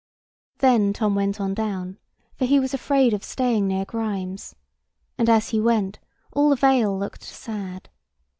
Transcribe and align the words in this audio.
Then 0.57 0.93
Tom 0.93 1.13
went 1.13 1.39
on 1.39 1.53
down, 1.53 1.99
for 2.33 2.45
he 2.45 2.59
was 2.59 2.73
afraid 2.73 3.13
of 3.13 3.23
staying 3.23 3.67
near 3.67 3.85
Grimes: 3.85 4.55
and 5.15 5.29
as 5.29 5.49
he 5.49 5.61
went, 5.61 5.99
all 6.33 6.49
the 6.49 6.55
vale 6.55 6.97
looked 6.97 7.21
sad. 7.21 7.87